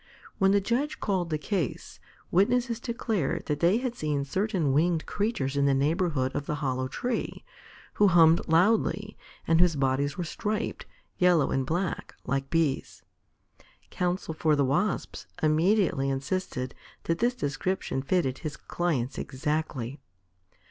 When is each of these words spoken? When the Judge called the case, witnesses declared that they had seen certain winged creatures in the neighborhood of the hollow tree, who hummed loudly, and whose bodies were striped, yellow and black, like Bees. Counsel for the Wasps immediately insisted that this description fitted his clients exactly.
When 0.39 0.49
the 0.49 0.59
Judge 0.59 0.99
called 0.99 1.29
the 1.29 1.37
case, 1.37 1.99
witnesses 2.31 2.79
declared 2.79 3.45
that 3.45 3.59
they 3.59 3.77
had 3.77 3.93
seen 3.93 4.25
certain 4.25 4.73
winged 4.73 5.05
creatures 5.05 5.55
in 5.55 5.67
the 5.67 5.75
neighborhood 5.75 6.33
of 6.35 6.47
the 6.47 6.55
hollow 6.55 6.87
tree, 6.87 7.45
who 7.93 8.07
hummed 8.07 8.47
loudly, 8.47 9.15
and 9.45 9.61
whose 9.61 9.75
bodies 9.75 10.17
were 10.17 10.23
striped, 10.23 10.87
yellow 11.19 11.51
and 11.51 11.67
black, 11.67 12.15
like 12.25 12.49
Bees. 12.49 13.03
Counsel 13.91 14.33
for 14.33 14.55
the 14.55 14.65
Wasps 14.65 15.27
immediately 15.43 16.09
insisted 16.09 16.73
that 17.03 17.19
this 17.19 17.35
description 17.35 18.01
fitted 18.01 18.39
his 18.39 18.57
clients 18.57 19.19
exactly. 19.19 19.99